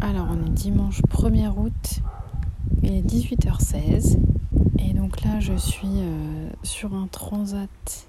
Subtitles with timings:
[0.00, 2.00] Alors, on est dimanche 1er août,
[2.84, 4.16] il est 18h16.
[4.78, 8.06] Et donc là, je suis euh, sur un transat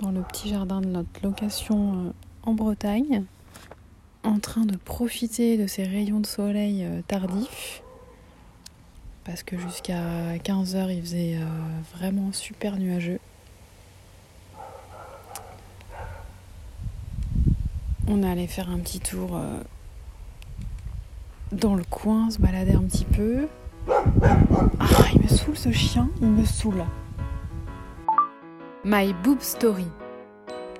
[0.00, 3.24] dans le petit jardin de notre location euh, en Bretagne,
[4.22, 7.82] en train de profiter de ces rayons de soleil euh, tardifs.
[9.24, 11.38] Parce que jusqu'à 15h, il faisait
[11.96, 13.20] vraiment super nuageux.
[18.08, 19.40] On est allé faire un petit tour
[21.52, 23.46] dans le coin, se balader un petit peu.
[24.80, 26.84] Ah, il me saoule ce chien, il me saoule.
[28.84, 29.86] My Boob Story,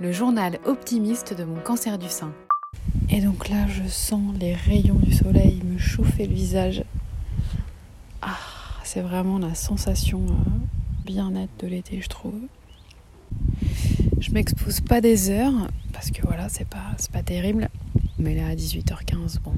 [0.00, 2.32] le journal optimiste de mon cancer du sein.
[3.10, 6.84] Et donc là, je sens les rayons du soleil me chauffer le visage.
[8.22, 8.38] Ah,
[8.84, 10.50] c'est vraiment la sensation euh,
[11.04, 12.40] bien nette de l'été, je trouve.
[14.18, 17.68] Je m'expose pas des heures parce que voilà, c'est pas, pas terrible.
[18.18, 19.54] Mais là, à 18h15, bon,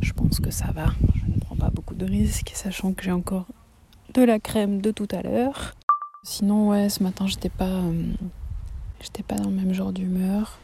[0.00, 0.86] je pense que ça va.
[1.14, 3.46] Je ne prends pas beaucoup de risques, sachant que j'ai encore
[4.14, 5.74] de la crème de tout à l'heure.
[6.22, 8.12] Sinon, ouais, ce matin, j'étais pas, euh,
[9.00, 10.58] j'étais pas dans le même genre d'humeur.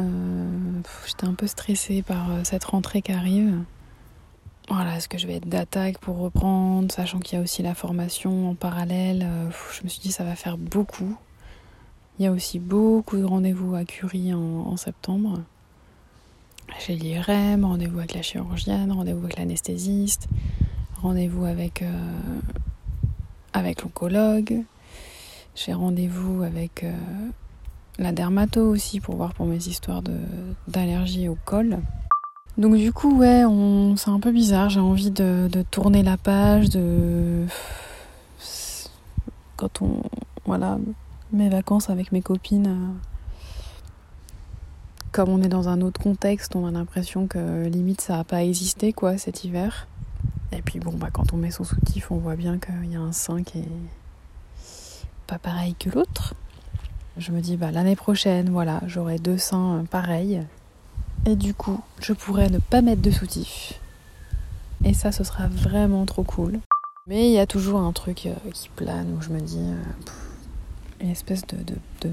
[0.00, 3.62] Euh, j'étais un peu stressée par euh, cette rentrée qui arrive.
[4.68, 7.74] Voilà, est-ce que je vais être d'attaque pour reprendre, sachant qu'il y a aussi la
[7.74, 9.26] formation en parallèle.
[9.72, 11.16] je me suis dit ça va faire beaucoup.
[12.18, 15.40] Il y a aussi beaucoup de rendez-vous à Curie en septembre.
[16.76, 20.28] J'ai l'IRM, rendez-vous avec la chirurgienne, rendez-vous avec l'anesthésiste,
[21.00, 21.90] rendez-vous avec, euh,
[23.52, 24.62] avec l'oncologue.
[25.54, 26.92] J'ai rendez-vous avec euh,
[27.98, 30.02] la dermato aussi pour voir pour mes histoires
[30.68, 31.78] d'allergie au col.
[32.58, 33.44] Donc du coup, ouais,
[33.96, 34.68] c'est un peu bizarre.
[34.68, 37.44] J'ai envie de, tourner la page, de
[39.56, 40.02] quand on,
[40.44, 40.78] voilà,
[41.32, 43.08] mes vacances avec mes copines euh,
[45.18, 48.44] comme on est dans un autre contexte, on a l'impression que limite ça n'a pas
[48.44, 49.88] existé quoi cet hiver.
[50.52, 53.00] Et puis bon bah quand on met son soutif, on voit bien qu'il y a
[53.00, 53.68] un sein qui est
[55.26, 56.34] pas pareil que l'autre.
[57.16, 60.40] Je me dis bah l'année prochaine, voilà, j'aurai deux seins pareils.
[61.26, 63.80] Et du coup, je pourrais ne pas mettre de soutif.
[64.84, 66.60] Et ça, ce sera vraiment trop cool.
[67.08, 71.00] Mais il y a toujours un truc euh, qui plane où je me dis euh,
[71.00, 72.12] une espèce de,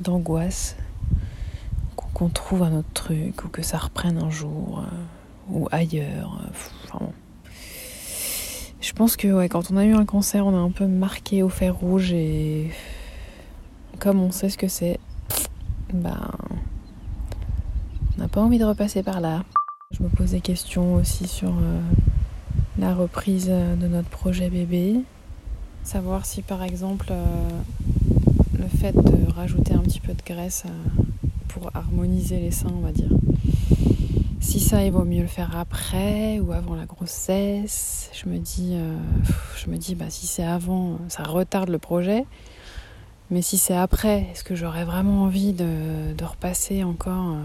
[0.00, 0.74] d'angoisse
[2.18, 6.40] qu'on trouve un autre truc ou que ça reprenne un jour euh, ou ailleurs.
[7.00, 7.06] Euh,
[8.80, 11.44] je pense que ouais, quand on a eu un cancer, on a un peu marqué
[11.44, 12.70] au fer rouge et
[14.00, 14.98] comme on sait ce que c'est,
[15.92, 16.30] ben,
[18.16, 19.44] on n'a pas envie de repasser par là.
[19.92, 21.80] Je me pose des questions aussi sur euh,
[22.78, 24.96] la reprise de notre projet bébé.
[25.84, 27.12] Savoir si par exemple
[28.58, 30.64] le fait de rajouter un petit peu de graisse
[31.48, 33.10] pour harmoniser les seins, on va dire.
[34.40, 38.10] Si ça, il vaut mieux le faire après ou avant la grossesse.
[38.14, 38.96] Je me dis, euh,
[39.56, 42.24] je me dis bah, si c'est avant, ça retarde le projet.
[43.30, 47.42] Mais si c'est après, est-ce que j'aurais vraiment envie de, de repasser encore euh,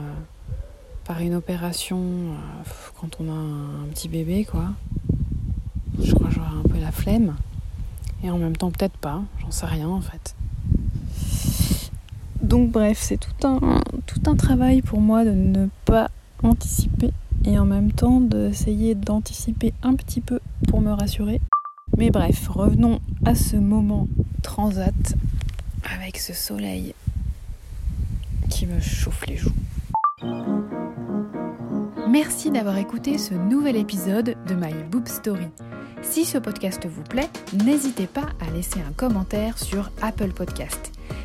[1.04, 4.70] par une opération euh, quand on a un, petit bébé, quoi?
[6.02, 7.36] Je crois que j'aurais un peu la flemme.
[8.24, 10.36] Et en même temps, peut-être pas, j'en sais rien en fait.
[12.42, 16.10] Donc bref, c'est tout un, tout un travail pour moi de ne pas
[16.44, 17.12] anticiper
[17.46, 21.42] et en même temps d'essayer d'anticiper un petit peu pour me rassurer.
[21.98, 24.08] Mais bref, revenons à ce moment
[24.42, 25.16] transat
[25.84, 26.94] avec ce soleil
[28.50, 29.54] qui me chauffe les joues.
[32.10, 35.48] Merci d'avoir écouté ce nouvel épisode de My Boob Story.
[36.02, 37.30] Si ce podcast vous plaît,
[37.66, 40.93] n'hésitez pas à laisser un commentaire sur Apple Podcast.